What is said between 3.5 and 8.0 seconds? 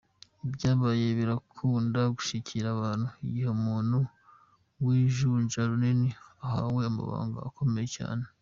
umuntu w'ijunja rinini ahawe amabanga akomeye